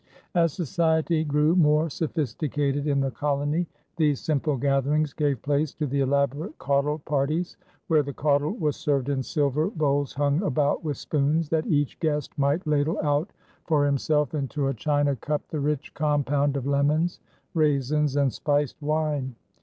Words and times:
As 0.33 0.51
society 0.53 1.23
grew 1.23 1.55
more 1.55 1.87
sophisticated 1.87 2.87
in 2.87 3.01
the 3.01 3.11
colony, 3.11 3.67
these 3.97 4.19
simple 4.19 4.57
gatherings 4.57 5.13
gave 5.13 5.43
place 5.43 5.75
to 5.75 5.85
the 5.85 5.99
elaborate 5.99 6.57
caudle 6.57 6.97
parties, 6.97 7.55
where 7.85 8.01
the 8.01 8.11
caudle 8.11 8.53
was 8.53 8.75
served 8.75 9.09
in 9.09 9.21
silver 9.21 9.67
bowls 9.69 10.11
hung 10.15 10.41
about 10.41 10.83
with 10.83 10.97
spoons 10.97 11.49
that 11.49 11.67
each 11.67 11.99
guest 11.99 12.35
might 12.35 12.65
ladle 12.65 12.99
out 13.03 13.29
for 13.67 13.85
himself 13.85 14.33
into 14.33 14.69
a 14.69 14.73
china 14.73 15.15
cup 15.15 15.47
the 15.49 15.59
rich 15.59 15.93
compound 15.93 16.57
of 16.57 16.65
lemons, 16.65 17.19
raisins, 17.53 18.15
and 18.15 18.33
spiced 18.33 18.81
wine. 18.81 19.35